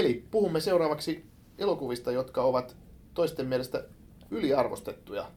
Eli 0.00 0.24
puhumme 0.30 0.60
seuraavaksi 0.60 1.24
elokuvista, 1.58 2.12
jotka 2.12 2.42
ovat 2.42 2.76
toisten 3.14 3.46
mielestä 3.46 3.84
yliarvostettuja. 4.30 5.30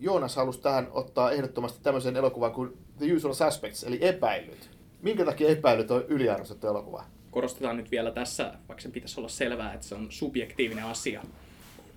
Joonas 0.00 0.36
halusi 0.36 0.60
tähän 0.60 0.88
ottaa 0.90 1.30
ehdottomasti 1.30 1.78
tämmöisen 1.82 2.16
elokuvan 2.16 2.52
kuin 2.52 2.78
The 2.98 3.12
Usual 3.12 3.34
Suspects, 3.34 3.84
eli 3.84 3.98
epäilyt. 4.00 4.70
Minkä 5.02 5.24
takia 5.24 5.48
epäilyt 5.48 5.90
on 5.90 6.04
yliarvostettu 6.08 6.66
elokuva? 6.66 7.04
Korostetaan 7.30 7.76
nyt 7.76 7.90
vielä 7.90 8.10
tässä, 8.10 8.54
vaikka 8.68 8.82
sen 8.82 8.92
pitäisi 8.92 9.20
olla 9.20 9.28
selvää, 9.28 9.74
että 9.74 9.86
se 9.86 9.94
on 9.94 10.06
subjektiivinen 10.10 10.84
asia. 10.84 11.22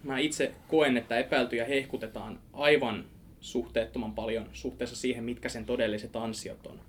Mä 0.04 0.20
itse 0.20 0.54
koen, 0.68 0.98
että 0.98 1.18
epäiltyjä 1.18 1.66
hehkutetaan 1.66 2.40
aivan 2.54 3.06
suhteettoman 3.40 4.16
paljon 4.16 4.50
suhteessa 4.54 4.96
siihen, 4.96 5.24
mitkä 5.24 5.50
sen 5.50 5.66
todelliset 5.66 6.16
ansiot 6.16 6.68
on. 6.68 6.80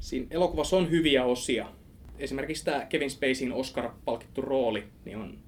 Siinä 0.00 0.26
elokuvassa 0.30 0.76
on 0.76 0.90
hyviä 0.90 1.24
osia. 1.24 1.66
Esimerkiksi 2.18 2.64
tämä 2.64 2.86
Kevin 2.86 3.10
Spaceyin 3.10 3.52
Oscar-palkittu 3.52 4.42
rooli 4.42 4.84
niin 5.04 5.16
on 5.16 5.38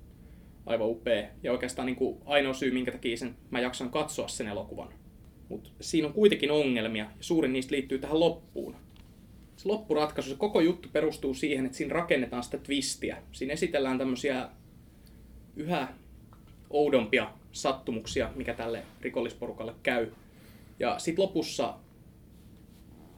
aivan 0.66 0.88
upea. 0.88 1.28
Ja 1.42 1.52
oikeastaan 1.52 1.86
niin 1.86 1.96
kuin 1.96 2.18
ainoa 2.26 2.54
syy, 2.54 2.70
minkä 2.70 2.92
takia 2.92 3.16
sen, 3.16 3.36
mä 3.50 3.60
jaksan 3.60 3.90
katsoa 3.90 4.28
sen 4.28 4.46
elokuvan. 4.48 4.92
Mutta 5.48 5.70
siinä 5.80 6.06
on 6.08 6.14
kuitenkin 6.14 6.50
ongelmia, 6.50 7.04
ja 7.04 7.10
suurin 7.20 7.52
niistä 7.52 7.74
liittyy 7.74 7.98
tähän 7.98 8.20
loppuun. 8.20 8.76
Se 9.56 9.68
loppuratkaisu, 9.68 10.30
se 10.30 10.36
koko 10.36 10.60
juttu 10.60 10.88
perustuu 10.92 11.34
siihen, 11.34 11.66
että 11.66 11.78
siinä 11.78 11.94
rakennetaan 11.94 12.42
sitä 12.42 12.58
twistiä. 12.58 13.16
Siinä 13.32 13.52
esitellään 13.52 13.98
tämmöisiä 13.98 14.48
yhä 15.56 15.88
oudompia 16.70 17.30
sattumuksia, 17.52 18.30
mikä 18.36 18.54
tälle 18.54 18.82
rikollisporukalle 19.00 19.74
käy. 19.82 20.06
Ja 20.78 20.98
sitten 20.98 21.22
lopussa, 21.22 21.74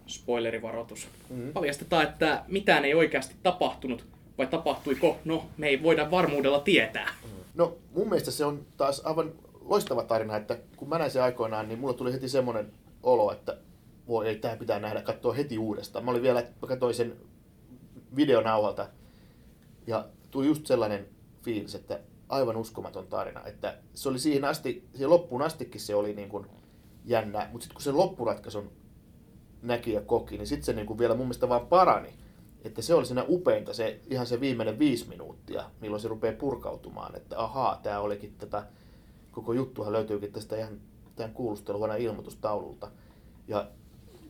spoilerivaroitus, 0.06 1.08
mm-hmm. 1.30 1.52
paljastetaan, 1.52 2.04
että 2.04 2.44
mitään 2.48 2.84
ei 2.84 2.94
oikeasti 2.94 3.34
tapahtunut, 3.42 4.06
vai 4.38 4.46
tapahtuiko? 4.46 5.18
No, 5.24 5.44
me 5.56 5.68
ei 5.68 5.82
voida 5.82 6.10
varmuudella 6.10 6.60
tietää. 6.60 7.14
No, 7.54 7.76
mun 7.94 8.08
mielestä 8.08 8.30
se 8.30 8.44
on 8.44 8.66
taas 8.76 9.00
aivan 9.04 9.32
loistava 9.60 10.02
tarina, 10.02 10.36
että 10.36 10.58
kun 10.76 10.88
mä 10.88 10.98
näin 10.98 11.10
sen 11.10 11.22
aikoinaan, 11.22 11.68
niin 11.68 11.78
mulla 11.78 11.94
tuli 11.94 12.12
heti 12.12 12.28
semmoinen 12.28 12.72
olo, 13.02 13.32
että 13.32 13.58
voi 14.08 14.28
ei, 14.28 14.36
tämä 14.36 14.56
pitää 14.56 14.78
nähdä, 14.78 15.02
katsoa 15.02 15.32
heti 15.32 15.58
uudestaan. 15.58 16.04
Mä 16.04 16.10
olin 16.10 16.22
vielä, 16.22 16.40
mä 16.62 16.68
katsoin 16.68 16.94
sen 16.94 17.16
videonauhalta 18.16 18.88
ja 19.86 20.08
tuli 20.30 20.46
just 20.46 20.66
sellainen 20.66 21.08
fiilis, 21.42 21.74
että 21.74 22.00
aivan 22.28 22.56
uskomaton 22.56 23.06
tarina. 23.06 23.46
Että 23.46 23.78
se 23.94 24.08
oli 24.08 24.18
siihen 24.18 24.44
asti, 24.44 24.88
siihen 24.92 25.10
loppuun 25.10 25.42
astikin 25.42 25.80
se 25.80 25.94
oli 25.94 26.14
niin 26.14 26.28
kuin 26.28 26.46
jännä, 27.04 27.48
mutta 27.52 27.62
sitten 27.62 27.74
kun 27.74 27.82
se 27.82 27.92
loppuratkaisun 27.92 28.72
näki 29.62 29.92
ja 29.92 30.00
koki, 30.00 30.38
niin 30.38 30.46
sitten 30.46 30.64
se 30.64 30.72
niin 30.72 30.86
kuin 30.86 30.98
vielä 30.98 31.14
mun 31.14 31.26
mielestä 31.26 31.48
vaan 31.48 31.66
parani. 31.66 32.08
Että 32.64 32.82
se 32.82 32.94
oli 32.94 33.06
siinä 33.06 33.24
upeinta 33.28 33.74
se, 33.74 34.00
ihan 34.10 34.26
se 34.26 34.40
viimeinen 34.40 34.78
viisi 34.78 35.08
minuuttia, 35.08 35.70
milloin 35.80 36.02
se 36.02 36.08
rupeaa 36.08 36.36
purkautumaan, 36.38 37.16
että 37.16 37.40
ahaa, 37.40 37.80
tämä 37.82 38.00
olikin 38.00 38.34
tätä, 38.38 38.66
koko 39.32 39.52
juttuhan 39.52 39.92
löytyykin 39.92 40.32
tästä 40.32 40.56
ihan 40.56 40.80
tämän 41.16 41.32
kuulusteluhuoneen 41.32 42.00
ilmoitustaululta. 42.00 42.90
Ja 43.48 43.68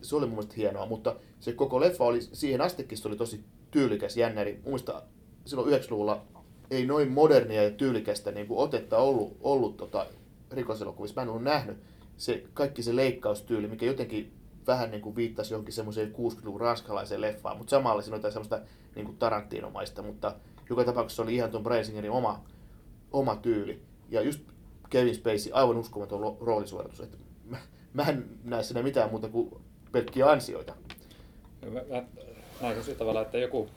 se 0.03 0.17
oli 0.17 0.27
mun 0.27 0.35
mielestä 0.35 0.55
hienoa, 0.57 0.87
mutta 0.87 1.17
se 1.41 1.53
koko 1.53 1.81
leffa 1.81 2.05
oli, 2.05 2.21
siihen 2.23 2.61
astikin 2.61 2.99
se 2.99 3.09
oli 3.09 3.17
tosi 3.17 3.45
tyylikäs, 3.71 4.17
jännäri. 4.17 4.53
Mun 4.53 4.65
mielestä 4.65 5.03
silloin 5.45 5.73
90-luvulla 5.73 6.23
ei 6.71 6.87
noin 6.87 7.13
modernia 7.13 7.63
ja 7.63 7.71
tyylikästä 7.71 8.33
niin 8.33 8.47
kuin 8.47 8.59
otetta 8.59 8.99
ollut, 8.99 9.37
ollut 9.41 9.77
tota, 9.77 10.07
rikoselokuvissa. 10.51 11.21
Mä 11.21 11.23
en 11.23 11.29
ollut 11.29 11.43
nähnyt 11.43 11.77
se, 12.17 12.45
kaikki 12.55 12.83
se 12.83 12.97
leikkaustyyli, 12.97 13.69
mikä 13.69 13.87
jotenkin 13.87 14.33
vähän 14.67 14.91
niin 14.91 15.03
kuin 15.03 15.17
viittasi 15.17 15.55
johonkin 15.55 15.75
semmoiseen 15.75 16.15
60-luvun 16.15 16.61
ranskalaiseen 16.61 17.21
leffaan, 17.21 17.57
mutta 17.57 17.71
samalla 17.71 18.03
siinä 18.03 18.15
oli 18.15 18.19
jotain 18.19 18.33
semmoista 18.33 18.61
niin 18.95 19.07
kuin 19.07 19.19
Tarantinomaista, 19.19 20.03
mutta 20.03 20.35
joka 20.71 20.85
tapauksessa 20.85 21.23
oli 21.23 21.35
ihan 21.35 21.51
tuon 21.51 21.63
Brasingerin 21.63 22.11
oma, 22.11 22.45
oma 23.13 23.37
tyyli. 23.37 23.83
Ja 24.11 24.21
just 24.21 24.41
Kevin 24.91 25.15
Spacey, 25.15 25.53
aivan 25.53 25.77
uskomaton 25.77 26.37
roolisuoritus. 26.41 27.01
Että 27.01 27.17
mä, 27.45 27.59
mä 27.95 28.03
en 28.03 28.25
näe 28.45 28.63
siinä 28.63 28.83
mitään 28.83 29.11
muuta 29.11 29.29
kuin 29.29 29.55
pelkkiä 29.93 30.31
ansioita. 30.31 30.75
Mä, 31.71 31.81
mä 31.89 32.03
näin 32.61 32.85
sillä 32.85 32.99
tavalla, 32.99 33.23
että 33.23 33.39
joku, 33.39 33.69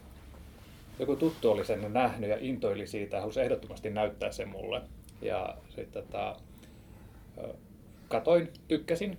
joku 0.99 1.15
tuttu 1.15 1.51
oli 1.51 1.65
sen 1.65 1.93
nähnyt 1.93 2.29
ja 2.29 2.37
intoili 2.39 2.87
siitä 2.87 3.21
halusi 3.21 3.41
ehdottomasti 3.41 3.89
näyttää 3.89 4.31
sen 4.31 4.49
mulle. 4.49 4.81
Ja 5.21 5.57
sitten 5.75 6.03
tota, 6.03 6.35
katoin, 8.07 8.49
tykkäsin. 8.67 9.17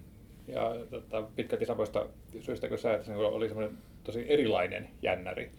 Ja 0.49 0.75
tota, 0.91 1.23
pitkälti 1.23 1.67
samoista 1.67 2.07
syistä 2.41 2.69
kuin 2.69 2.79
sä, 2.79 2.95
että 2.95 3.07
se 3.07 3.17
oli 3.17 3.49
semmoinen 3.49 3.79
tosi 4.05 4.25
erilainen 4.29 4.89
jännäri. 5.03 5.51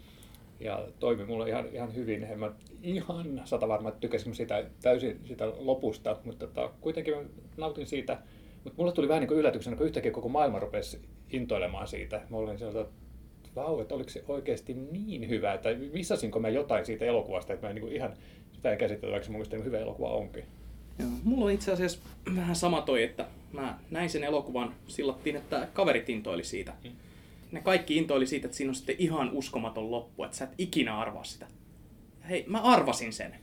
Ja 0.60 0.86
toimi 0.98 1.24
mulle 1.24 1.48
ihan, 1.48 1.68
ihan 1.72 1.94
hyvin. 1.94 2.24
En 2.24 2.38
mä 2.38 2.52
ihan 2.82 3.40
sata 3.44 3.68
varma, 3.68 3.88
että 3.88 4.08
sitä 4.32 4.64
täysin 4.82 5.20
sitä 5.24 5.52
lopusta, 5.58 6.16
mutta 6.24 6.46
tota, 6.46 6.70
kuitenkin 6.80 7.16
mä 7.16 7.22
nautin 7.56 7.86
siitä. 7.86 8.18
Mutta 8.64 8.76
mulle 8.76 8.92
tuli 8.92 9.08
vähän 9.08 9.20
niin 9.20 9.28
kuin 9.28 9.38
yllätyksenä, 9.38 9.76
kun 9.76 9.86
yhtäkkiä 9.86 10.12
koko 10.12 10.28
maailma 10.28 10.58
rupesi 10.58 11.00
intoilemaan 11.30 11.88
siitä. 11.88 12.20
Mä 12.30 12.36
olin 12.36 12.58
sieltä, 12.58 12.80
että 12.80 12.92
vau, 13.56 13.80
että 13.80 13.94
oliko 13.94 14.10
se 14.10 14.24
oikeasti 14.28 14.74
niin 14.74 15.28
hyvä, 15.28 15.54
että 15.54 15.68
missasinko 15.92 16.38
mä 16.38 16.48
jotain 16.48 16.86
siitä 16.86 17.04
elokuvasta, 17.04 17.52
että 17.52 17.66
mä 17.66 17.70
en 17.70 17.74
niin 17.74 17.82
kuin 17.82 17.94
ihan 17.94 18.12
sitä 18.52 18.72
ei 18.72 18.88
se 18.88 19.30
mun 19.30 19.30
mielestä 19.30 19.56
hyvä 19.56 19.78
elokuva 19.78 20.08
onkin. 20.08 20.44
Joo. 20.98 21.10
Mulla 21.24 21.44
on 21.44 21.50
itse 21.50 21.72
asiassa 21.72 21.98
vähän 22.36 22.56
sama 22.56 22.80
toi, 22.82 23.02
että 23.02 23.26
mä 23.52 23.78
näin 23.90 24.10
sen 24.10 24.24
elokuvan 24.24 24.74
sillattiin, 24.88 25.36
että 25.36 25.68
kaverit 25.72 26.08
intoili 26.08 26.44
siitä. 26.44 26.72
Mm. 26.84 26.90
Ne 27.52 27.60
kaikki 27.60 27.96
intoili 27.96 28.26
siitä, 28.26 28.46
että 28.46 28.56
siinä 28.56 28.70
on 28.70 28.74
sitten 28.74 28.96
ihan 28.98 29.30
uskomaton 29.32 29.90
loppu, 29.90 30.24
että 30.24 30.36
sä 30.36 30.44
et 30.44 30.54
ikinä 30.58 30.98
arvaa 30.98 31.24
sitä. 31.24 31.46
Hei, 32.28 32.44
mä 32.46 32.60
arvasin 32.60 33.12
sen. 33.12 33.34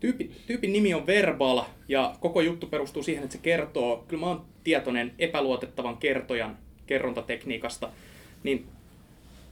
Tyypin, 0.00 0.36
tyypin 0.46 0.72
nimi 0.72 0.94
on 0.94 1.06
Verbal 1.06 1.62
ja 1.88 2.16
koko 2.20 2.40
juttu 2.40 2.66
perustuu 2.66 3.02
siihen, 3.02 3.24
että 3.24 3.36
se 3.36 3.42
kertoo, 3.42 4.04
kyllä 4.08 4.20
mä 4.20 4.26
oon 4.26 4.44
tietoinen 4.64 5.14
epäluotettavan 5.18 5.96
kertojan 5.96 6.58
kerrontatekniikasta, 6.86 7.90
niin 8.42 8.66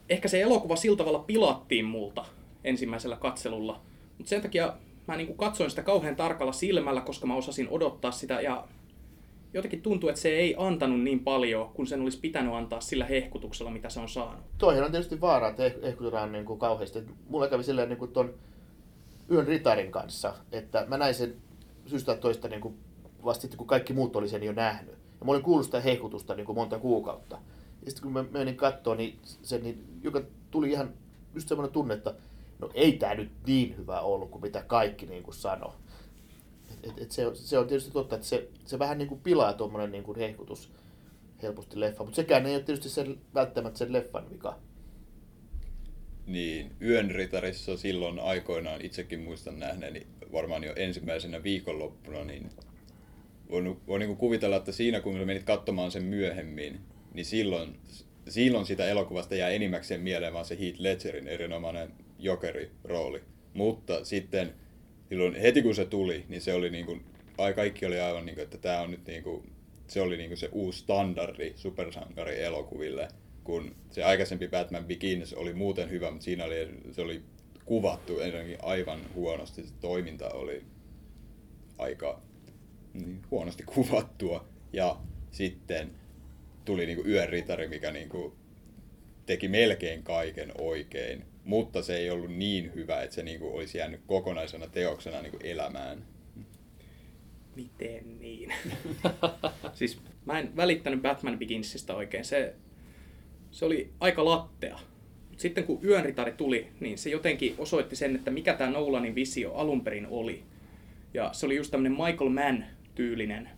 ehkä 0.08 0.28
se 0.28 0.40
elokuva 0.40 0.76
sillä 0.76 0.96
tavalla 0.96 1.18
pilattiin 1.18 1.84
multa 1.84 2.24
ensimmäisellä 2.64 3.16
katselulla. 3.16 3.80
Mutta 4.18 4.30
sen 4.30 4.42
takia 4.42 4.72
mä 5.06 5.16
niin 5.16 5.26
kuin 5.26 5.36
katsoin 5.36 5.70
sitä 5.70 5.82
kauhean 5.82 6.16
tarkalla 6.16 6.52
silmällä, 6.52 7.00
koska 7.00 7.26
mä 7.26 7.34
osasin 7.34 7.68
odottaa 7.70 8.12
sitä 8.12 8.40
ja 8.40 8.68
jotenkin 9.54 9.82
tuntuu, 9.82 10.08
että 10.08 10.20
se 10.20 10.28
ei 10.28 10.54
antanut 10.58 11.00
niin 11.00 11.20
paljon, 11.20 11.68
kun 11.68 11.86
sen 11.86 12.02
olisi 12.02 12.20
pitänyt 12.20 12.54
antaa 12.54 12.80
sillä 12.80 13.04
hehkutuksella, 13.04 13.70
mitä 13.70 13.88
se 13.88 14.00
on 14.00 14.08
saanut. 14.08 14.44
Toihan 14.58 14.84
on 14.84 14.90
tietysti 14.90 15.20
vaara, 15.20 15.48
että 15.48 15.62
hehkutetaan 15.82 16.32
niin 16.32 16.44
kuin 16.44 16.58
kauheasti. 16.58 16.98
Mulla 17.28 17.48
kävi 17.48 17.64
silleen 17.64 17.88
niin 17.88 17.98
kuin 17.98 18.12
ton 18.12 18.34
Yön 19.30 19.46
Ritarin 19.46 19.92
kanssa, 19.92 20.34
että 20.52 20.84
mä 20.88 20.96
näin 20.96 21.14
sen 21.14 21.36
syystä 21.86 22.16
toista 22.16 22.48
niin 22.48 22.60
kuin 22.60 22.74
vasta 23.24 23.42
sitten, 23.42 23.58
kun 23.58 23.66
kaikki 23.66 23.92
muut 23.92 24.16
oli 24.16 24.28
sen 24.28 24.42
jo 24.42 24.52
nähnyt. 24.52 24.94
Ja 25.20 25.26
mä 25.26 25.32
olin 25.32 25.42
kuullut 25.42 25.64
sitä 25.64 25.80
hehkutusta 25.80 26.34
niin 26.34 26.46
kuin 26.46 26.56
monta 26.56 26.78
kuukautta. 26.78 27.38
Ja 27.84 27.90
sitten 27.90 28.02
kun 28.02 28.12
mä 28.12 28.24
menin 28.30 28.56
katsoa, 28.56 28.94
niin 28.94 29.18
se, 29.22 29.58
niin, 29.58 29.84
joka 30.02 30.22
tuli 30.50 30.70
ihan 30.70 30.94
just 31.34 31.48
semmoinen 31.48 31.72
tunne, 31.72 31.94
että 31.94 32.14
no 32.58 32.70
ei 32.74 32.92
tämä 32.92 33.14
nyt 33.14 33.30
niin 33.46 33.76
hyvä 33.76 34.00
ollut 34.00 34.30
kuin 34.30 34.42
mitä 34.42 34.62
kaikki 34.62 35.06
niin 35.06 35.22
kuin 35.22 35.34
sanoi. 35.34 35.72
Et, 36.82 36.92
et 36.98 37.10
se, 37.10 37.22
se, 37.34 37.58
on 37.58 37.66
tietysti 37.66 37.90
totta, 37.90 38.14
että 38.14 38.26
se, 38.26 38.48
se 38.64 38.78
vähän 38.78 38.98
niin 38.98 39.08
kuin 39.08 39.20
pilaa 39.20 39.52
tuommoinen 39.52 39.92
niin 39.92 40.04
kuin 40.04 40.18
hehkutus 40.18 40.70
helposti 41.42 41.80
leffa, 41.80 42.04
mutta 42.04 42.16
sekään 42.16 42.46
ei 42.46 42.54
ole 42.54 42.62
tietysti 42.62 42.88
sen, 42.88 43.18
välttämättä 43.34 43.78
sen 43.78 43.92
leffan 43.92 44.30
vika. 44.30 44.58
Niin, 46.26 46.72
Yön 46.82 47.10
ritarissa 47.10 47.76
silloin 47.76 48.18
aikoinaan 48.18 48.80
itsekin 48.80 49.20
muistan 49.20 49.58
nähneeni 49.58 50.06
varmaan 50.32 50.64
jo 50.64 50.72
ensimmäisenä 50.76 51.42
viikonloppuna, 51.42 52.24
niin 52.24 52.50
voin, 53.50 53.80
voin 53.86 54.00
niin 54.00 54.16
kuvitella, 54.16 54.56
että 54.56 54.72
siinä 54.72 55.00
kun 55.00 55.18
menit 55.18 55.44
katsomaan 55.44 55.90
sen 55.90 56.04
myöhemmin, 56.04 56.80
niin 57.14 57.26
silloin, 57.26 57.78
silloin 58.28 58.66
sitä 58.66 58.88
elokuvasta 58.88 59.34
jää 59.34 59.50
enimmäkseen 59.50 60.00
mieleen 60.00 60.32
vaan 60.32 60.44
se 60.44 60.58
Heath 60.60 60.80
Ledgerin 60.80 61.28
erinomainen 61.28 61.92
jokeri-rooli. 62.18 63.22
Mutta 63.54 64.04
sitten 64.04 64.54
silloin 65.08 65.34
heti 65.34 65.62
kun 65.62 65.74
se 65.74 65.84
tuli, 65.84 66.24
niin 66.28 66.40
se 66.40 66.54
oli 66.54 66.70
niin 66.70 66.86
kuin, 66.86 67.04
ai 67.38 67.54
kaikki 67.54 67.86
oli 67.86 68.00
aivan 68.00 68.26
niin 68.26 68.34
kuin, 68.34 68.44
että 68.44 68.58
tämä 68.58 68.80
on 68.80 68.90
nyt 68.90 69.06
niin 69.06 69.22
kuin, 69.22 69.52
se 69.86 70.00
oli 70.00 70.16
niin 70.16 70.30
kuin 70.30 70.38
se 70.38 70.48
uusi 70.52 70.78
standardi 70.78 71.52
supersankari 71.56 72.42
elokuville, 72.42 73.08
kun 73.44 73.74
se 73.90 74.04
aikaisempi 74.04 74.48
Batman 74.48 74.84
Begins 74.84 75.34
oli 75.34 75.54
muuten 75.54 75.90
hyvä, 75.90 76.10
mutta 76.10 76.24
siinä 76.24 76.44
oli, 76.44 76.68
se 76.92 77.02
oli 77.02 77.22
kuvattu 77.64 78.20
ensinnäkin 78.20 78.58
aivan 78.62 79.00
huonosti, 79.14 79.62
se 79.62 79.74
toiminta 79.80 80.30
oli 80.30 80.64
aika 81.78 82.20
niin, 82.92 83.22
huonosti 83.30 83.62
kuvattua. 83.62 84.44
Ja 84.72 84.96
sitten 85.30 85.90
tuli 86.64 86.86
niin 86.86 86.96
kuin 86.96 87.08
Yön 87.08 87.28
ritari, 87.28 87.68
mikä 87.68 87.90
niin 87.90 88.08
kuin 88.08 88.32
teki 89.26 89.48
melkein 89.48 90.02
kaiken 90.02 90.52
oikein, 90.58 91.24
mutta 91.44 91.82
se 91.82 91.96
ei 91.96 92.10
ollut 92.10 92.32
niin 92.34 92.74
hyvä, 92.74 93.02
että 93.02 93.14
se 93.14 93.22
niin 93.22 93.40
kuin 93.40 93.54
olisi 93.54 93.78
jäänyt 93.78 94.00
kokonaisena 94.06 94.66
teoksena 94.66 95.22
niin 95.22 95.30
kuin 95.30 95.46
elämään. 95.46 96.04
Miten 97.56 98.20
niin? 98.20 98.52
siis 99.74 100.00
mä 100.24 100.38
en 100.38 100.56
välittänyt 100.56 101.02
Batman 101.02 101.38
Beginsistä 101.38 101.94
oikein. 101.94 102.24
Se, 102.24 102.54
se 103.50 103.64
oli 103.64 103.90
aika 104.00 104.24
lattea. 104.24 104.78
Sitten 105.36 105.64
kun 105.64 105.84
Yönritari 105.84 106.32
tuli, 106.32 106.68
niin 106.80 106.98
se 106.98 107.10
jotenkin 107.10 107.54
osoitti 107.58 107.96
sen, 107.96 108.16
että 108.16 108.30
mikä 108.30 108.54
tämä 108.54 108.70
Nolanin 108.70 109.14
visio 109.14 109.54
alun 109.54 109.84
perin 109.84 110.06
oli. 110.06 110.42
Ja 111.14 111.32
se 111.32 111.46
oli 111.46 111.56
just 111.56 111.70
tämmöinen 111.70 111.98
Michael 112.04 112.30
Mann-tyylinen 112.30 113.48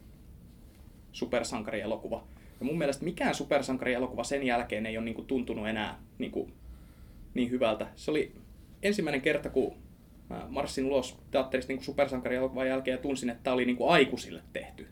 supersankarielokuva. 1.13 2.27
Ja 2.61 2.67
mun 2.67 2.79
mielestä 2.79 3.05
mikään 3.05 3.35
supersankarielokuva 3.35 4.25
sen 4.25 4.43
jälkeen 4.43 4.87
ei 4.87 4.99
ole 4.99 5.05
niin 5.05 5.15
kuin 5.15 5.27
tuntunut 5.27 5.69
enää 5.69 5.99
niin, 6.19 6.31
kuin, 6.31 6.53
niin 7.35 7.51
hyvältä. 7.51 7.87
Se 7.97 8.11
oli 8.11 8.33
ensimmäinen 8.83 9.21
kerta, 9.21 9.51
kun 9.51 9.77
mä 10.31 10.47
marssin 10.49 10.85
ulos 10.85 11.19
teatterista 11.31 11.73
niin 11.73 11.85
supersankarielokuvan 11.85 12.69
jälkeen 12.69 12.95
ja 12.95 13.03
tunsin, 13.03 13.31
että 13.31 13.43
tämä 13.43 13.55
oli 13.55 13.65
niin 13.65 13.77
kuin 13.77 13.91
aikuisille 13.91 14.43
tehty. 14.53 14.87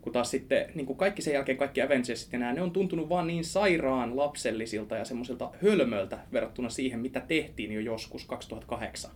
Kun 0.00 0.12
taas 0.12 0.30
sitten 0.30 0.66
niin 0.74 0.86
kuin 0.86 0.96
kaikki 0.96 1.22
sen 1.22 1.34
jälkeen, 1.34 1.58
kaikki 1.58 1.82
Avengersit 1.82 2.32
ja 2.32 2.38
nämä, 2.38 2.52
ne 2.52 2.62
on 2.62 2.70
tuntunut 2.70 3.08
vaan 3.08 3.26
niin 3.26 3.44
sairaan 3.44 4.16
lapsellisilta 4.16 4.96
ja 4.96 5.04
semmoisilta 5.04 5.50
hölmöiltä 5.62 6.18
verrattuna 6.32 6.68
siihen, 6.68 7.00
mitä 7.00 7.20
tehtiin 7.20 7.72
jo 7.72 7.80
joskus 7.80 8.24
2008. 8.26 9.10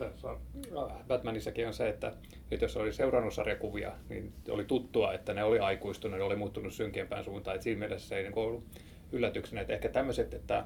No, 0.00 0.06
tässä 0.06 0.30
on, 0.30 0.40
Batmanissakin 1.08 1.66
on 1.66 1.74
se, 1.74 1.88
että 1.88 2.12
nyt 2.50 2.60
jos 2.60 2.76
oli 2.76 2.92
seurannut 2.92 3.34
sarjakuvia, 3.34 3.92
niin 4.08 4.32
oli 4.50 4.64
tuttua, 4.64 5.12
että 5.12 5.34
ne 5.34 5.44
oli 5.44 5.58
aikuistunut, 5.58 6.18
ne 6.18 6.24
oli 6.24 6.36
muuttunut 6.36 6.72
synkeämpään 6.72 7.24
suuntaan. 7.24 7.56
Et 7.56 7.62
siinä 7.62 7.78
mielessä 7.78 8.08
se 8.08 8.16
ei 8.16 8.22
niin 8.22 8.38
ollut 8.38 8.64
yllätyksenä, 9.12 9.60
että 9.60 9.72
ehkä 9.72 9.88
tämmöiset, 9.88 10.34
että 10.34 10.64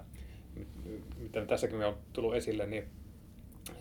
mitä 1.17 1.47
tässäkin 1.47 1.85
on 1.85 1.97
tullut 2.13 2.35
esille, 2.35 2.67
niin 2.67 2.85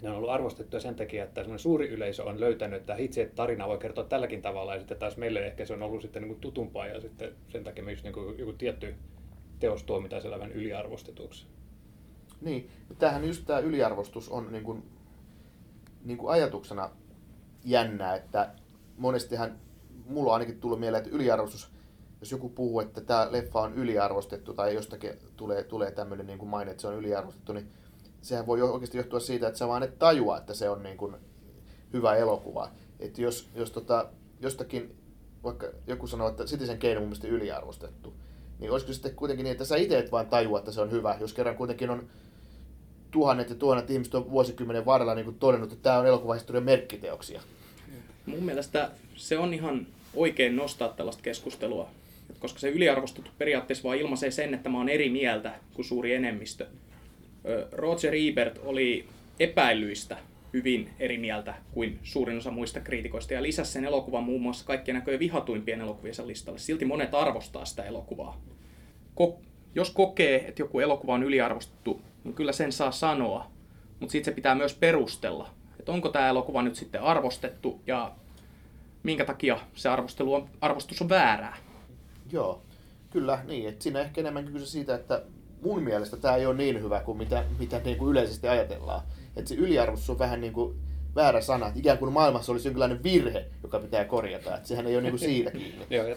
ne 0.01 0.09
on 0.09 0.15
ollut 0.15 0.29
arvostettuja 0.29 0.79
sen 0.79 0.95
takia, 0.95 1.23
että 1.23 1.57
suuri 1.57 1.89
yleisö 1.89 2.23
on 2.23 2.39
löytänyt, 2.39 2.79
että 2.79 2.95
itse 2.95 3.31
tarina 3.35 3.67
voi 3.67 3.77
kertoa 3.77 4.03
tälläkin 4.03 4.41
tavalla, 4.41 4.73
ja 4.73 4.79
sitten 4.79 4.97
taas 4.97 5.17
meille 5.17 5.45
ehkä 5.45 5.65
se 5.65 5.73
on 5.73 5.83
ollut 5.83 6.01
sitten 6.01 6.21
niin 6.23 6.39
tutumpaa, 6.39 6.87
ja 6.87 7.01
sitten 7.01 7.35
sen 7.49 7.63
takia 7.63 7.89
just 7.89 8.03
niin 8.03 8.37
joku 8.37 8.53
tietty 8.53 8.95
teos 9.59 9.83
tuomitaan 9.83 10.21
sellainen 10.21 10.51
yliarvostetuksi. 10.51 11.47
Niin, 12.41 12.69
tämähän 12.99 13.25
just 13.25 13.45
tämä 13.45 13.59
yliarvostus 13.59 14.29
on 14.29 14.51
niin 14.51 14.63
kuin, 14.63 14.83
niin 16.03 16.17
kuin 16.17 16.31
ajatuksena 16.31 16.89
jännä, 17.63 18.15
että 18.15 18.51
monestihan 18.97 19.59
mulla 20.05 20.31
on 20.31 20.33
ainakin 20.33 20.59
tullut 20.59 20.79
mieleen, 20.79 21.03
että 21.03 21.15
yliarvostus, 21.15 21.71
jos 22.19 22.31
joku 22.31 22.49
puhuu, 22.49 22.79
että 22.79 23.01
tämä 23.01 23.31
leffa 23.31 23.61
on 23.61 23.73
yliarvostettu 23.73 24.53
tai 24.53 24.75
jostakin 24.75 25.13
tulee, 25.37 25.63
tulee 25.63 25.91
tämmöinen 25.91 26.27
niin 26.27 26.47
maine, 26.47 26.71
että 26.71 26.81
se 26.81 26.87
on 26.87 26.95
yliarvostettu, 26.95 27.53
niin 27.53 27.71
sehän 28.21 28.47
voi 28.47 28.61
oikeasti 28.61 28.97
johtua 28.97 29.19
siitä, 29.19 29.47
että 29.47 29.57
sä 29.57 29.67
vaan 29.67 29.83
et 29.83 29.99
tajua, 29.99 30.37
että 30.37 30.53
se 30.53 30.69
on 30.69 30.83
niin 30.83 30.97
kuin 30.97 31.15
hyvä 31.93 32.15
elokuva. 32.15 32.69
Että 32.99 33.21
jos, 33.21 33.49
jos 33.55 33.71
tota, 33.71 34.09
jostakin, 34.39 34.95
vaikka 35.43 35.67
joku 35.87 36.07
sanoo, 36.07 36.29
että 36.29 36.43
Citizen 36.43 36.79
Kane 36.79 36.97
on 36.97 37.01
mun 37.01 37.09
mielestä 37.09 37.27
yliarvostettu, 37.27 38.13
niin 38.59 38.71
olisiko 38.71 38.93
sitten 38.93 39.15
kuitenkin 39.15 39.43
niin, 39.43 39.51
että 39.51 39.65
sä 39.65 39.75
itse 39.75 39.99
et 39.99 40.11
vaan 40.11 40.27
tajua, 40.27 40.59
että 40.59 40.71
se 40.71 40.81
on 40.81 40.91
hyvä, 40.91 41.17
jos 41.19 41.33
kerran 41.33 41.55
kuitenkin 41.55 41.89
on 41.89 42.09
tuhannet 43.11 43.49
ja 43.49 43.55
tuhannet 43.55 43.89
ihmiset 43.89 44.15
on 44.15 44.31
vuosikymmenen 44.31 44.85
varrella 44.85 45.15
niin 45.15 45.35
todennut, 45.39 45.71
että 45.71 45.83
tämä 45.83 45.97
on 45.97 46.07
elokuvahistorian 46.07 46.63
merkkiteoksia. 46.63 47.41
Mun 48.25 48.43
mielestä 48.43 48.91
se 49.15 49.37
on 49.37 49.53
ihan 49.53 49.87
oikein 50.13 50.55
nostaa 50.55 50.89
tällaista 50.89 51.23
keskustelua, 51.23 51.89
koska 52.39 52.59
se 52.59 52.69
yliarvostettu 52.69 53.31
periaatteessa 53.37 53.83
vaan 53.83 53.97
ilmaisee 53.97 54.31
sen, 54.31 54.53
että 54.53 54.69
mä 54.69 54.77
oon 54.77 54.89
eri 54.89 55.09
mieltä 55.09 55.53
kuin 55.73 55.85
suuri 55.85 56.13
enemmistö. 56.13 56.67
Roger 57.71 58.13
Ebert 58.15 58.59
oli 58.63 59.05
epäilyistä 59.39 60.17
hyvin 60.53 60.89
eri 60.99 61.17
mieltä 61.17 61.53
kuin 61.71 61.99
suurin 62.03 62.37
osa 62.37 62.51
muista 62.51 62.79
kriitikoista 62.79 63.33
ja 63.33 63.43
lisäsi 63.43 63.71
sen 63.71 63.85
elokuvan 63.85 64.23
muun 64.23 64.41
muassa 64.41 64.65
kaikkien 64.65 64.95
näköjen 64.95 65.19
vihatuimpien 65.19 65.81
elokuvien 65.81 66.15
listalle. 66.25 66.59
Silti 66.59 66.85
monet 66.85 67.13
arvostaa 67.13 67.65
sitä 67.65 67.83
elokuvaa. 67.83 68.41
Jos 69.75 69.89
kokee, 69.89 70.47
että 70.47 70.61
joku 70.61 70.79
elokuva 70.79 71.13
on 71.13 71.23
yliarvostettu, 71.23 72.01
niin 72.23 72.33
kyllä 72.33 72.51
sen 72.51 72.71
saa 72.71 72.91
sanoa, 72.91 73.51
mutta 73.99 74.11
sitten 74.11 74.31
se 74.31 74.35
pitää 74.35 74.55
myös 74.55 74.73
perustella, 74.73 75.49
että 75.79 75.91
onko 75.91 76.09
tämä 76.09 76.29
elokuva 76.29 76.61
nyt 76.61 76.75
sitten 76.75 77.01
arvostettu 77.01 77.81
ja 77.87 78.11
minkä 79.03 79.25
takia 79.25 79.59
se 79.75 79.89
arvostelu 79.89 80.33
on, 80.33 80.49
arvostus 80.61 81.01
on 81.01 81.09
väärää. 81.09 81.57
Joo, 82.31 82.61
kyllä 83.09 83.39
niin. 83.47 83.69
Että 83.69 83.83
siinä 83.83 83.99
ehkä 83.99 84.21
enemmänkin 84.21 84.53
kyse 84.53 84.65
siitä, 84.65 84.95
että 84.95 85.23
mun 85.61 85.83
mielestä 85.83 86.17
tämä 86.17 86.35
ei 86.35 86.45
ole 86.45 86.55
niin 86.55 86.83
hyvä 86.83 86.99
kuin 86.99 87.17
mitä, 87.17 87.43
mitä 87.59 87.79
niin 87.79 87.97
kuin 87.97 88.11
yleisesti 88.11 88.47
ajatellaan. 88.47 89.01
Että 89.35 89.49
se 89.49 89.55
yliarvostus 89.55 90.09
on 90.09 90.19
vähän 90.19 90.41
niin 90.41 90.53
kuin 90.53 90.75
väärä 91.15 91.41
sana, 91.41 91.71
ikään 91.75 91.97
kuin 91.97 92.13
maailmassa 92.13 92.51
olisi 92.51 92.67
jonkinlainen 92.67 93.03
virhe, 93.03 93.45
joka 93.63 93.79
pitää 93.79 94.05
korjata. 94.05 94.55
Että 94.55 94.67
sehän 94.67 94.87
ei 94.87 94.95
ole 94.95 95.01
niin 95.01 95.11
kuin 95.11 95.19
siitä 95.19 95.51
kiinni. 95.59 95.85
Joo, 95.89 96.07
ja 96.07 96.15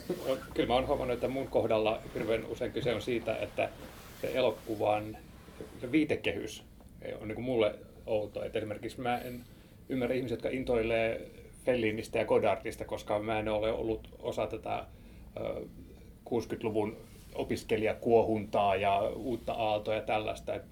kyllä 0.54 0.66
mä 0.66 0.74
oon 0.74 0.86
huomannut, 0.86 1.14
että 1.14 1.28
mun 1.28 1.48
kohdalla 1.48 2.00
hirveän 2.14 2.46
usein 2.46 2.72
kyse 2.72 2.94
on 2.94 3.02
siitä, 3.02 3.36
että 3.36 3.68
se 4.20 4.30
elokuvan 4.34 5.16
se 5.80 5.92
viitekehys 5.92 6.64
on 7.20 7.28
niin 7.28 7.34
kuin 7.34 7.44
mulle 7.44 7.74
outo. 8.06 8.44
Että 8.44 8.58
esimerkiksi 8.58 9.00
mä 9.00 9.18
en 9.18 9.44
ymmärrä 9.88 10.14
ihmisiä, 10.14 10.34
jotka 10.34 10.48
intoilee 10.48 11.30
Fellinistä 11.64 12.18
ja 12.18 12.24
Godardista, 12.24 12.84
koska 12.84 13.18
mä 13.18 13.38
en 13.38 13.48
ole 13.48 13.72
ollut 13.72 14.08
osa 14.18 14.46
tätä 14.46 14.86
60-luvun 16.30 16.96
opiskelijakuohuntaa 17.34 18.76
ja 18.76 19.00
uutta 19.16 19.52
aaltoa 19.52 19.94
ja 19.94 20.00
tällaista. 20.00 20.54
Et 20.54 20.62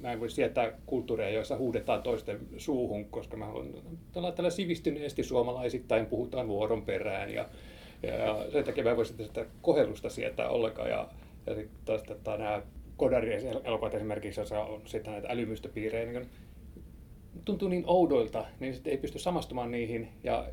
mä 0.00 0.12
en 0.12 0.20
voi 0.20 0.30
sietää 0.30 0.72
kulttuureja, 0.86 1.30
joissa 1.30 1.56
huudetaan 1.56 2.02
toisten 2.02 2.40
suuhun, 2.56 3.04
koska 3.04 3.36
mä 3.36 3.44
haluan 3.44 3.74
olla 4.14 4.32
tällä 4.32 4.50
sivistyneesti 4.50 5.22
suomalaisittain, 5.22 6.06
puhutaan 6.06 6.48
vuoron 6.48 6.82
perään 6.82 7.34
ja, 7.34 7.48
ja 8.02 8.46
sen 8.52 8.64
takia 8.64 8.84
mä 8.84 8.90
en 8.90 8.96
voi 8.96 9.06
sitä 9.06 9.46
kohellusta 9.62 10.10
sietää 10.10 10.48
ollenkaan. 10.48 10.90
Ja, 10.90 11.08
ja 11.46 11.54
taas 11.84 12.02
tota, 12.02 12.36
nämä 12.36 12.62
Godardin 12.98 13.40
elokuvat 13.64 13.94
esimerkiksi, 13.94 14.40
jossa 14.40 14.64
on 14.64 14.82
sitten 14.84 15.12
näitä 15.12 15.28
älymystöpiirejä, 15.30 16.12
niin 16.12 16.26
tuntuu 17.44 17.68
niin 17.68 17.84
oudoilta, 17.86 18.44
niin 18.60 18.74
sitten 18.74 18.90
ei 18.90 18.96
pysty 18.96 19.18
samastumaan 19.18 19.70
niihin 19.70 20.08
ja 20.24 20.46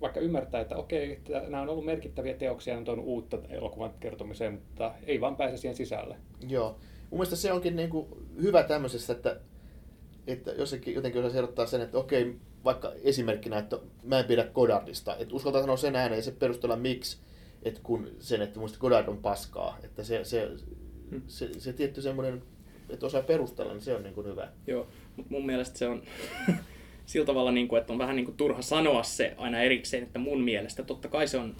vaikka 0.00 0.20
ymmärtää, 0.20 0.60
että 0.60 0.76
okei, 0.76 1.12
että 1.12 1.40
nämä 1.40 1.62
on 1.62 1.68
ollut 1.68 1.84
merkittäviä 1.84 2.34
teoksia, 2.34 2.76
on 2.76 2.84
tuonut 2.84 3.04
uutta 3.04 3.38
elokuvan 3.48 3.94
kertomiseen, 4.00 4.52
mutta 4.52 4.94
ei 5.06 5.20
vaan 5.20 5.36
pääse 5.36 5.56
siihen 5.56 5.76
sisälle. 5.76 6.16
Joo. 6.48 6.78
Mun 7.10 7.18
mielestä 7.18 7.36
se 7.36 7.52
onkin 7.52 7.76
niin 7.76 7.90
kuin 7.90 8.06
hyvä 8.42 8.62
tämmöisessä, 8.62 9.12
että, 9.12 9.40
että 10.26 10.50
jossakin 10.50 10.94
jotenkin 10.94 11.24
osaa 11.24 11.38
erottaa 11.38 11.66
sen, 11.66 11.80
että 11.80 11.98
okei, 11.98 12.36
vaikka 12.64 12.92
esimerkkinä, 13.02 13.58
että 13.58 13.78
mä 14.02 14.18
en 14.18 14.24
pidä 14.24 14.44
Godardista, 14.44 15.16
että 15.16 15.34
uskaltaa 15.34 15.60
sanoa 15.60 15.76
sen 15.76 15.96
ääneen 15.96 16.18
ja 16.18 16.22
se 16.22 16.30
perustella 16.30 16.76
miksi, 16.76 17.18
että 17.62 17.80
kun 17.82 18.10
sen, 18.18 18.42
että 18.42 18.60
muista 18.60 18.78
Godard 18.78 19.08
on 19.08 19.18
paskaa, 19.18 19.78
että 19.82 20.04
se, 20.04 20.24
se, 20.24 20.50
hmm. 21.10 21.22
se, 21.26 21.52
se, 21.52 21.60
se 21.60 21.72
tietty 21.72 22.02
semmoinen, 22.02 22.42
että 22.88 23.06
osaa 23.06 23.22
perustella, 23.22 23.72
niin 23.72 23.80
se 23.80 23.94
on 23.94 24.02
niin 24.02 24.14
kuin 24.14 24.26
hyvä. 24.26 24.48
Joo, 24.66 24.86
mutta 25.16 25.34
mun 25.34 25.46
mielestä 25.46 25.78
se 25.78 25.88
on 25.88 26.02
sillä 27.08 27.26
tavalla, 27.26 27.52
niin 27.52 27.68
kuin, 27.68 27.80
että 27.80 27.92
on 27.92 27.98
vähän 27.98 28.16
niin 28.16 28.24
kuin 28.24 28.36
turha 28.36 28.62
sanoa 28.62 29.02
se 29.02 29.34
aina 29.36 29.60
erikseen, 29.60 30.02
että 30.02 30.18
mun 30.18 30.40
mielestä, 30.40 30.82
totta 30.82 31.08
kai 31.08 31.28
se 31.28 31.38
on 31.38 31.56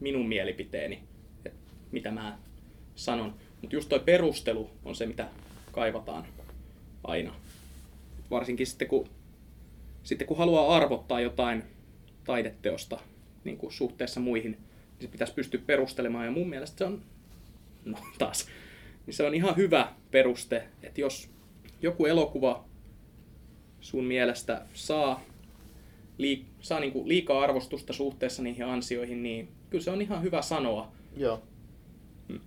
minun 0.00 0.28
mielipiteeni, 0.28 1.02
että 1.44 1.58
mitä 1.92 2.10
mä 2.10 2.38
sanon. 2.94 3.34
Mutta 3.60 3.76
just 3.76 3.88
toi 3.88 4.00
perustelu 4.00 4.70
on 4.84 4.94
se, 4.94 5.06
mitä 5.06 5.28
kaivataan 5.72 6.26
aina. 7.04 7.34
Varsinkin 8.30 8.66
sitten, 8.66 8.88
kun, 8.88 9.08
sitten 10.02 10.26
kun 10.26 10.38
haluaa 10.38 10.76
arvottaa 10.76 11.20
jotain 11.20 11.62
taideteosta 12.24 12.98
niin 13.44 13.56
kuin 13.56 13.72
suhteessa 13.72 14.20
muihin, 14.20 14.50
niin 14.52 15.00
se 15.00 15.08
pitäisi 15.08 15.34
pystyä 15.34 15.60
perustelemaan. 15.66 16.24
Ja 16.24 16.30
mun 16.30 16.48
mielestä 16.48 16.78
se 16.78 16.84
on, 16.84 17.02
no 17.84 17.98
taas, 18.18 18.48
niin 19.06 19.14
se 19.14 19.24
on 19.24 19.34
ihan 19.34 19.56
hyvä 19.56 19.92
peruste, 20.10 20.62
että 20.82 21.00
jos 21.00 21.30
joku 21.82 22.06
elokuva 22.06 22.64
sun 23.86 24.04
mielestä 24.04 24.62
saa, 24.74 25.20
liik- 26.18 26.44
saa 26.60 26.80
niinku 26.80 27.08
liikaa 27.08 27.40
arvostusta 27.40 27.92
suhteessa 27.92 28.42
niihin 28.42 28.66
ansioihin, 28.66 29.22
niin 29.22 29.48
kyllä 29.70 29.84
se 29.84 29.90
on 29.90 30.02
ihan 30.02 30.22
hyvä 30.22 30.42
sanoa. 30.42 30.92
Joo. 31.16 31.42
Hmm. 32.28 32.40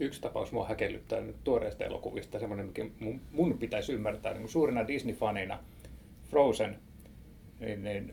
Yksi 0.00 0.20
tapaus 0.20 0.52
mua 0.52 0.68
häkellyttää 0.68 1.20
nyt 1.20 1.36
tuoreista 1.44 1.84
elokuvista, 1.84 2.38
semmoinen, 2.38 2.66
mikä 2.66 2.86
mun, 3.00 3.20
mun 3.32 3.58
pitäisi 3.58 3.92
ymmärtää 3.92 4.34
niin 4.34 4.48
suurina 4.48 4.82
Disney-faneina, 4.82 5.56
Frozen, 6.30 6.78
niin, 7.60 7.84
niin 7.84 8.12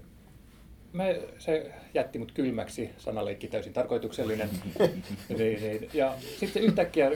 mä, 0.94 1.04
se 1.40 1.72
jätti 1.94 2.20
mut 2.20 2.32
kylmäksi, 2.32 2.90
sanaleikki 2.98 3.48
täysin 3.48 3.74
tarkoituksellinen. 3.74 4.50
niin, 5.38 5.62
niin, 5.62 5.90
ja 5.94 6.14
sitten 6.40 6.64
yhtäkkiä 6.64 7.12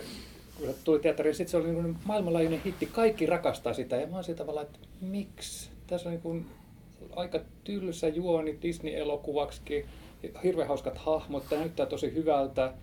kun 0.58 0.68
se 0.68 0.76
tuli 0.84 1.00
teatteriin, 1.00 1.36
sitten 1.36 1.52
se 1.52 1.58
oli 1.58 1.74
niin 1.74 1.98
maailmanlaajuinen 2.06 2.62
hitti. 2.66 2.86
Kaikki 2.86 3.26
rakastaa 3.26 3.74
sitä. 3.74 3.96
Ja 3.96 4.08
mä 4.08 4.16
oon 4.16 4.24
siitä 4.24 4.38
tavallaan, 4.38 4.66
että 4.66 4.80
miksi? 5.02 5.70
Tässä 5.88 6.10
on 6.10 6.14
niin 6.14 6.22
kuin 6.22 6.46
aika 7.16 7.40
tylsä 7.64 8.08
juoni 8.08 8.58
Disney-elokuvaksi. 8.62 9.86
Hirveän 10.44 10.68
hauskat 10.68 10.98
hahmot. 10.98 11.50
Tämä 11.50 11.60
näyttää 11.60 11.86
tosi 11.86 12.14
hyvältä. 12.14 12.74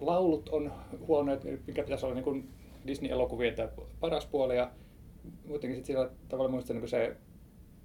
Laulut 0.00 0.48
on 0.48 0.72
huonoja, 1.06 1.38
mikä 1.66 1.82
pitäisi 1.82 2.06
olla 2.06 2.14
niin 2.14 2.24
kuin 2.24 2.48
Disney-elokuvien 2.86 3.54
paras 4.00 4.26
puoli. 4.26 4.56
Ja 4.56 4.70
muutenkin 5.46 5.76
sitten 5.76 5.96
sillä 5.96 6.10
tavalla 6.28 6.50
muistan 6.50 6.76
niin 6.76 6.88
se 6.88 7.16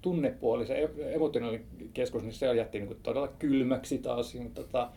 tunnepuoli, 0.01 0.65
se 0.67 0.89
emotionaalinen 0.97 1.65
keskus, 1.93 2.23
niin 2.23 2.33
se 2.33 2.55
jätti 2.55 2.79
niin 2.79 2.97
todella 3.03 3.27
kylmäksi 3.27 3.97
taas. 3.97 4.35
Mutta 4.35 4.63
tota, 4.63 4.89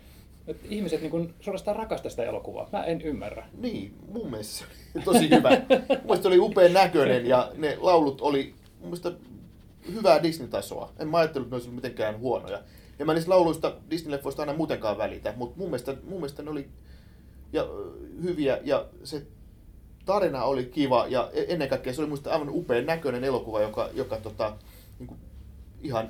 että 0.47 0.67
ihmiset 0.71 1.01
niin 1.01 1.11
kuin 1.11 1.35
suorastaan 1.41 1.77
rakastaa 1.77 2.11
sitä 2.11 2.25
elokuvaa. 2.25 2.69
Mä 2.73 2.85
en 2.85 3.01
ymmärrä. 3.01 3.47
Niin, 3.59 3.95
mun 4.09 4.31
mielestä 4.31 4.65
tosi 5.05 5.31
hyvä. 5.31 5.51
mun 6.05 6.19
oli 6.25 6.39
upean 6.39 6.73
näköinen 6.73 7.27
ja 7.27 7.53
ne 7.57 7.77
laulut 7.81 8.21
oli 8.21 8.55
mun 8.81 8.89
mielestä 8.89 9.13
hyvää 9.93 10.23
Disney-tasoa. 10.23 10.93
En 10.99 11.09
mä 11.09 11.19
ajatellut, 11.19 11.47
että 11.47 11.57
ne 11.57 11.57
olisi 11.57 11.71
mitenkään 11.71 12.19
huonoja. 12.19 12.63
Ja 12.99 13.05
mä 13.05 13.15
niistä 13.15 13.31
lauluista 13.31 13.77
Disney-leffoista 13.91 14.41
aina 14.41 14.55
muutenkaan 14.55 14.99
välitä, 14.99 15.35
mutta 15.37 15.59
mun 15.59 15.69
mielestä, 15.69 15.95
mun 16.05 16.19
mielestä 16.19 16.43
ne 16.43 16.51
oli 16.51 16.69
ja, 17.53 17.67
hyviä 18.23 18.61
ja 18.65 18.87
se 19.05 19.27
tarina 20.05 20.45
oli 20.45 20.65
kiva 20.65 21.07
ja 21.09 21.31
e- 21.33 21.45
ennen 21.49 21.69
kaikkea 21.69 21.93
se 21.93 22.01
oli 22.01 22.09
muista 22.09 22.31
aivan 22.31 22.51
upean 22.51 22.87
näköinen 22.87 23.25
elokuva, 23.25 23.61
joka, 23.61 23.91
joka 23.95 24.17
tota, 24.17 24.57
niin 24.99 25.07
kuin 25.07 25.21
ihan 25.83 26.09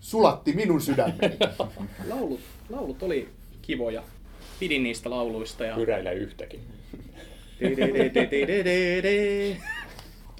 sulatti 0.00 0.52
minun 0.52 0.80
sydämeni. 0.80 1.36
Laulut, 2.10 2.40
laulut 2.68 3.02
oli 3.02 3.28
kivoja. 3.62 4.02
Pidin 4.60 4.82
niistä 4.82 5.10
lauluista. 5.10 5.64
Ja... 5.64 5.74
Pyräilee 5.76 6.14
yhtäkin. 6.14 6.60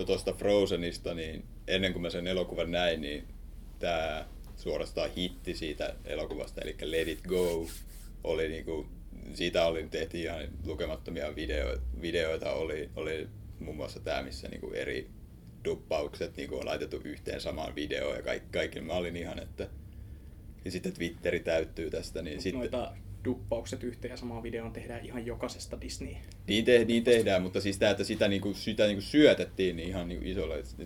Tuosta 0.06 0.32
Frozenista, 0.32 1.14
niin 1.14 1.44
ennen 1.68 1.92
kuin 1.92 2.02
mä 2.02 2.10
sen 2.10 2.26
elokuvan 2.26 2.70
näin, 2.70 3.00
niin 3.00 3.24
tämä 3.78 4.24
suorastaan 4.56 5.10
hitti 5.16 5.54
siitä 5.54 5.94
elokuvasta, 6.04 6.60
eli 6.60 6.76
Let 6.82 7.08
It 7.08 7.22
Go, 7.22 7.66
oli 8.24 8.48
niinku, 8.48 8.86
siitä 9.34 9.66
oli 9.66 9.86
tehty 9.90 10.18
ihan 10.18 10.48
lukemattomia 10.66 11.36
videoita, 11.36 11.82
videoita 12.00 12.52
oli, 12.52 12.90
oli 12.96 13.28
muun 13.60 13.76
muassa 13.76 14.00
tämä, 14.00 14.22
missä 14.22 14.48
niinku 14.48 14.72
eri 14.72 15.10
duppaukset 15.64 16.36
niinku 16.36 16.56
on 16.56 16.66
laitettu 16.66 17.00
yhteen 17.04 17.40
samaan 17.40 17.74
videoon 17.74 18.16
ja 18.16 18.22
kaikki, 18.22 18.48
kaikki. 18.52 18.80
Mä 18.80 18.92
olin 18.92 19.16
ihan, 19.16 19.38
että 19.38 19.68
ja 20.64 20.70
sitten 20.70 20.92
Twitteri 20.92 21.40
täyttyy 21.40 21.90
tästä, 21.90 22.22
niin 22.22 22.42
sitten... 22.42 22.58
Noita 22.58 22.92
duppaukset 23.24 23.82
yhteen 23.82 24.10
ja 24.10 24.16
samaan 24.16 24.42
videoon 24.42 24.72
tehdään 24.72 25.04
ihan 25.04 25.26
jokaisesta 25.26 25.80
Disney. 25.80 26.14
Niin, 26.46 26.64
te, 26.64 26.84
niin 26.84 27.04
tehdään, 27.04 27.42
mutta 27.42 27.60
siis 27.60 27.78
tämä, 27.78 27.90
että 27.90 28.04
sitä, 28.04 28.28
niinku, 28.28 28.54
sitä 28.54 28.86
niinku 28.86 29.02
syötettiin 29.02 29.76
niin 29.76 29.88
ihan 29.88 30.08
niinku 30.08 30.24
isolla, 30.28 30.56
että 30.56 30.84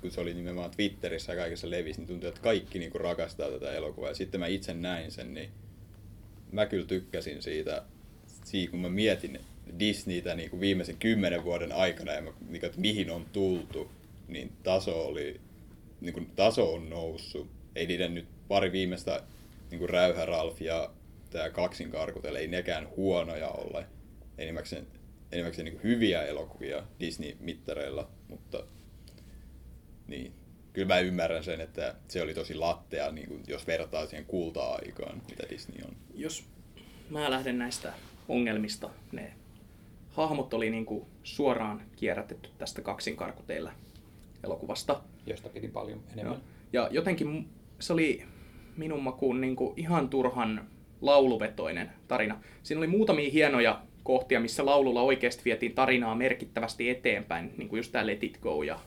kun 0.00 0.10
se 0.10 0.20
oli 0.20 0.34
nimenomaan 0.34 0.70
Twitterissä 0.70 1.32
ja 1.32 1.38
kaikessa 1.38 1.70
levisi, 1.70 2.00
niin 2.00 2.08
tuntui, 2.08 2.28
että 2.28 2.40
kaikki 2.40 2.78
niinku 2.78 2.98
rakastaa 2.98 3.50
tätä 3.50 3.72
elokuvaa. 3.72 4.10
Ja 4.10 4.14
sitten 4.14 4.40
mä 4.40 4.46
itse 4.46 4.74
näin 4.74 5.10
sen, 5.10 5.34
niin 5.34 5.50
mä 6.52 6.66
kyllä 6.66 6.86
tykkäsin 6.86 7.42
siitä, 7.42 7.82
siitä 8.44 8.70
kun 8.70 8.80
mä 8.80 8.88
mietin 8.88 9.40
Disneytä 9.78 10.34
niinku 10.34 10.60
viimeisen 10.60 10.96
kymmenen 10.96 11.44
vuoden 11.44 11.72
aikana 11.72 12.12
ja 12.12 12.22
mä, 12.22 12.30
niinku, 12.48 12.66
että 12.66 12.80
mihin 12.80 13.10
on 13.10 13.26
tultu, 13.32 13.90
niin 14.28 14.52
taso 14.62 15.06
oli, 15.06 15.40
niinku, 16.00 16.20
taso 16.36 16.74
on 16.74 16.90
noussut. 16.90 17.55
Ei 17.76 17.86
niiden 17.86 18.14
nyt 18.14 18.26
pari 18.48 18.72
viimeistä 18.72 19.22
niinku 19.70 19.86
Räyhä 19.86 20.26
Ralf 20.26 20.60
ja 20.60 20.90
tämä 21.30 21.50
kaksinkarkutele, 21.50 22.38
ei 22.38 22.48
nekään 22.48 22.88
huonoja 22.96 23.48
ole. 23.48 23.86
Enimmäkseen, 24.38 24.86
enimmäkseen 25.32 25.64
niin 25.64 25.80
hyviä 25.82 26.22
elokuvia 26.22 26.82
Disney-mittareilla, 27.00 28.08
mutta 28.28 28.64
niin. 30.06 30.32
Kyllä 30.72 30.88
mä 30.88 30.98
ymmärrän 30.98 31.44
sen, 31.44 31.60
että 31.60 31.94
se 32.08 32.22
oli 32.22 32.34
tosi 32.34 32.54
lattea, 32.54 33.12
niin 33.12 33.28
kuin, 33.28 33.42
jos 33.46 33.66
vertaa 33.66 34.06
siihen 34.06 34.26
kulta-aikaan, 34.26 35.22
mitä 35.30 35.42
Disney 35.50 35.88
on. 35.88 35.96
Jos 36.14 36.44
mä 37.10 37.30
lähden 37.30 37.58
näistä 37.58 37.92
ongelmista, 38.28 38.90
ne 39.12 39.32
hahmot 40.10 40.54
oli 40.54 40.70
niinku 40.70 41.08
suoraan 41.22 41.82
kierrätetty 41.96 42.50
tästä 42.58 42.82
kaksinkarkuteillä 42.82 43.72
elokuvasta. 44.44 45.02
Josta 45.26 45.48
piti 45.48 45.68
paljon 45.68 46.02
enemmän. 46.12 46.34
Joo. 46.34 46.42
Ja 46.72 46.88
jotenkin 46.92 47.48
se 47.78 47.92
oli 47.92 48.22
minun 48.76 49.02
makuun 49.02 49.40
niin 49.40 49.56
kuin 49.56 49.74
ihan 49.76 50.08
turhan 50.08 50.66
lauluvetoinen 51.00 51.90
tarina. 52.08 52.40
Siinä 52.62 52.78
oli 52.78 52.86
muutamia 52.86 53.30
hienoja 53.30 53.82
kohtia, 54.02 54.40
missä 54.40 54.66
laululla 54.66 55.02
oikeasti 55.02 55.44
vietiin 55.44 55.74
tarinaa 55.74 56.14
merkittävästi 56.14 56.90
eteenpäin, 56.90 57.54
niin 57.56 57.68
kuin 57.68 57.78
just 57.78 57.92
tämä 57.92 58.06
Let 58.06 58.24
It 58.24 58.38
Go 58.40 58.62
ja 58.62 58.78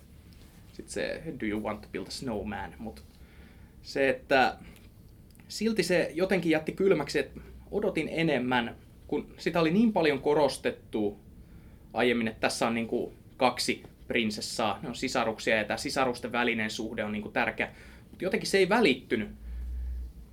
sitten 0.73 0.93
se 0.93 1.23
Do 1.39 1.45
You 1.45 1.63
Want 1.63 1.81
to 1.81 1.87
Build 1.91 2.07
a 2.07 2.11
Snowman. 2.11 2.75
Mutta 2.77 3.01
se, 3.81 4.09
että 4.09 4.55
silti 5.47 5.83
se 5.83 6.11
jotenkin 6.13 6.51
jätti 6.51 6.71
kylmäksi, 6.71 7.19
että 7.19 7.39
odotin 7.71 8.09
enemmän, 8.11 8.75
kun 9.07 9.33
sitä 9.37 9.59
oli 9.59 9.71
niin 9.71 9.93
paljon 9.93 10.21
korostettu 10.21 11.19
aiemmin, 11.93 12.27
että 12.27 12.39
tässä 12.39 12.67
on 12.67 12.73
niin 12.73 12.87
kuin 12.87 13.13
kaksi 13.37 13.83
prinsessaa, 14.07 14.79
ne 14.81 14.89
on 14.89 14.95
sisaruksia 14.95 15.57
ja 15.57 15.63
tämä 15.63 15.77
sisarusten 15.77 16.31
välinen 16.31 16.69
suhde 16.69 17.03
on 17.03 17.11
niin 17.11 17.21
kuin 17.21 17.33
tärkeä. 17.33 17.71
Mutta 18.19 18.25
jotenkin 18.25 18.49
se 18.49 18.57
ei 18.57 18.69
välittynyt 18.69 19.29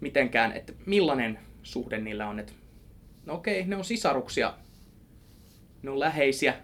mitenkään, 0.01 0.53
että 0.53 0.73
millainen 0.87 1.39
suhde 1.63 1.99
niillä 1.99 2.29
on. 2.29 2.39
Että, 2.39 2.53
no 3.27 3.35
okei, 3.35 3.65
ne 3.67 3.77
on 3.77 3.85
sisaruksia, 3.85 4.55
ne 5.83 5.91
on 5.91 6.01
läheisiä 6.01 6.55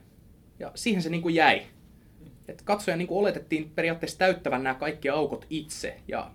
ja 0.59 0.73
siihen 0.75 1.03
se 1.03 1.11
niin 1.11 1.23
kuin 1.23 1.35
jäi. 1.35 1.63
Et 2.49 2.63
katsoja 2.63 2.97
niin 2.97 3.09
kuin 3.09 3.19
oletettiin 3.19 3.71
periaatteessa 3.75 4.19
täyttävän 4.19 4.63
nämä 4.63 4.75
kaikki 4.75 5.09
aukot 5.09 5.47
itse 5.51 6.01
ja 6.09 6.31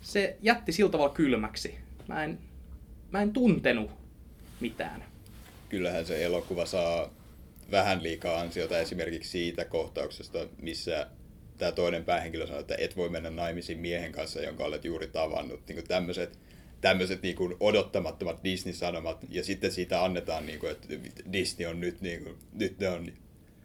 se 0.00 0.36
jätti 0.42 0.72
sillä 0.72 0.90
tavalla 0.90 1.14
kylmäksi. 1.14 1.78
Mä 2.08 2.24
en, 2.24 2.38
mä 3.10 3.22
en 3.22 3.32
tuntenut 3.32 3.90
mitään. 4.60 5.04
Kyllähän 5.68 6.06
se 6.06 6.24
elokuva 6.24 6.66
saa 6.66 7.10
vähän 7.70 8.02
liikaa 8.02 8.40
ansiota 8.40 8.78
esimerkiksi 8.78 9.30
siitä 9.30 9.64
kohtauksesta, 9.64 10.38
missä 10.62 11.06
tämä 11.60 11.72
toinen 11.72 12.04
päähenkilö 12.04 12.46
sanoo, 12.46 12.60
että 12.60 12.74
et 12.78 12.96
voi 12.96 13.08
mennä 13.08 13.30
naimisiin 13.30 13.78
miehen 13.78 14.12
kanssa, 14.12 14.42
jonka 14.42 14.64
olet 14.64 14.84
juuri 14.84 15.06
tavannut. 15.06 15.60
Niin 15.68 15.88
tämmöiset 15.88 16.38
tämmöiset 16.80 17.22
niin 17.22 17.36
kuin 17.36 17.56
odottamattomat 17.60 18.44
Disney-sanomat, 18.44 19.26
ja 19.28 19.44
sitten 19.44 19.72
siitä 19.72 20.04
annetaan, 20.04 20.46
niin 20.46 20.58
kuin, 20.58 20.72
että 20.72 20.88
Disney 21.32 21.68
on 21.68 21.80
nyt, 21.80 22.00
niin 22.00 22.24
kuin, 22.24 22.36
nyt 22.52 22.78
ne 22.78 22.88
on 22.88 23.12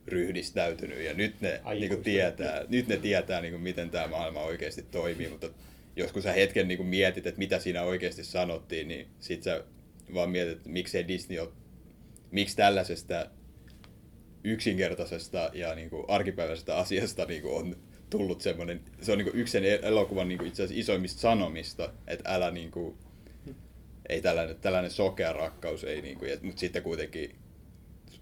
ryhdistäytynyt, 0.07 0.99
ja 0.99 1.13
nyt 1.13 1.41
ne, 1.41 1.61
niin 1.79 1.89
kuin, 1.89 2.03
tietää, 2.03 2.65
nyt 2.69 2.87
ne 2.87 2.97
tietää, 2.97 3.41
niin 3.41 3.53
kuin, 3.53 3.63
miten 3.63 3.89
tämä 3.89 4.07
maailma 4.07 4.41
oikeasti 4.41 4.81
toimii, 4.91 5.29
mutta 5.29 5.49
joskus 5.95 6.23
sä 6.23 6.31
hetken 6.31 6.67
niin 6.67 6.77
kuin, 6.77 6.89
mietit, 6.89 7.27
että 7.27 7.39
mitä 7.39 7.59
siinä 7.59 7.83
oikeasti 7.83 8.23
sanottiin, 8.23 8.87
niin 8.87 9.07
sit 9.19 9.43
sä 9.43 9.63
vaan 10.13 10.29
mietit, 10.29 10.57
että 10.57 10.69
miksei 10.69 11.07
Disney 11.07 11.39
ole, 11.39 11.49
miksi 12.31 12.55
tällaisesta 12.55 13.25
yksinkertaisesta 14.45 15.49
ja 15.53 15.75
niin 15.75 15.89
kuin, 15.89 16.05
arkipäiväisestä 16.07 16.77
asiasta 16.77 17.25
niin 17.25 17.41
kuin, 17.41 17.55
on 17.55 17.75
tullut 18.09 18.41
semmoinen, 18.41 18.81
se 19.01 19.11
on 19.11 19.17
niin 19.17 19.31
kuin, 19.31 19.41
yksi 19.41 19.57
elokuvan 19.81 20.27
niin 20.27 20.37
kuin, 20.37 20.47
itse 20.47 20.63
asiassa 20.63 20.79
isoimmista 20.79 21.21
sanomista, 21.21 21.93
että 22.07 22.29
älä 22.33 22.51
niin 22.51 22.71
kuin, 22.71 22.97
ei 24.09 24.21
tällainen, 24.21 24.55
tällainen 24.55 24.91
sokea 24.91 25.33
rakkaus, 25.33 25.83
ei 25.83 26.01
niin 26.01 26.17
kuin, 26.17 26.31
mutta 26.41 26.59
sitten 26.59 26.83
kuitenkin 26.83 27.35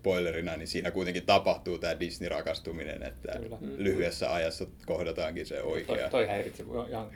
spoilerina, 0.03 0.57
niin 0.57 0.67
siinä 0.67 0.91
kuitenkin 0.91 1.25
tapahtuu 1.25 1.77
tämä 1.77 1.99
Disney-rakastuminen, 1.99 3.03
että 3.03 3.39
Kyllä. 3.39 3.57
lyhyessä 3.77 4.33
ajassa 4.33 4.65
kohdataankin 4.85 5.45
se 5.45 5.55
Toi, 5.55 5.71
oikea. 5.71 6.09
toi 6.09 6.27
häiritsi 6.27 6.63
mua 6.63 6.87
ihan, 6.89 7.07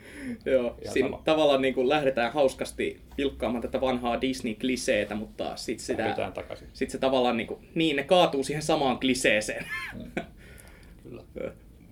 Joo, 0.46 0.76
ihan 0.82 0.92
siinä 0.92 1.08
sama. 1.08 1.22
tavallaan 1.24 1.62
niin 1.62 1.74
kuin 1.74 1.88
lähdetään 1.88 2.32
hauskasti 2.32 3.00
pilkkaamaan 3.16 3.62
tätä 3.62 3.80
vanhaa 3.80 4.20
Disney-kliseetä, 4.20 5.14
mutta 5.14 5.56
sitten 5.56 5.86
sitä, 5.86 6.02
Lähdetään 6.02 6.32
takaisin. 6.32 6.68
sit 6.72 6.90
se 6.90 6.98
tavallaan 6.98 7.36
niin, 7.36 7.46
kuin, 7.46 7.68
niin 7.74 7.96
ne 7.96 8.02
kaatuu 8.02 8.44
siihen 8.44 8.62
samaan 8.62 9.00
kliseeseen. 9.00 9.64
Kyllä. 11.02 11.22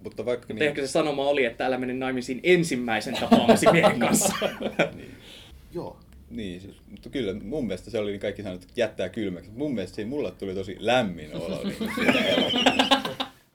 Mutta 0.04 0.24
vaikka 0.24 0.46
Mutta 0.48 0.64
ehkä 0.64 0.80
se 0.80 0.86
sanoma 0.86 1.28
oli, 1.28 1.44
että 1.44 1.66
älä 1.66 1.78
mene 1.78 1.94
naimisiin 1.94 2.40
ensimmäisen 2.42 3.14
tapaamasi 3.20 3.66
miehen 3.72 4.00
kanssa. 4.00 4.34
Joo. 5.74 5.96
Niin, 6.30 6.60
siis, 6.60 6.76
mutta 6.90 7.08
kyllä 7.10 7.34
mun 7.34 7.66
mielestä 7.66 7.90
se 7.90 7.98
oli 7.98 8.10
niin 8.10 8.20
kaikki 8.20 8.42
sanottu, 8.42 8.66
että 8.68 8.80
jättää 8.80 9.08
kylmäksi. 9.08 9.50
Mun 9.50 9.74
mielestä 9.74 9.96
siinä 9.96 10.08
mulle 10.08 10.30
tuli 10.30 10.54
tosi 10.54 10.76
lämmin 10.78 11.34
olo 11.34 11.60
niin. 11.64 11.76